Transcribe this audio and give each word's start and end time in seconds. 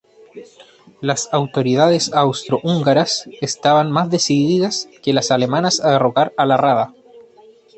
Las 0.99 1.29
autoridades 1.31 2.11
austrohúngaras 2.11 3.29
estaban 3.39 3.91
más 3.91 4.09
decididas 4.09 4.89
que 5.03 5.13
las 5.13 5.29
alemanas 5.29 5.79
a 5.79 5.91
derrocar 5.91 6.33
a 6.37 6.47
la 6.47 6.57
Rada. 6.57 6.95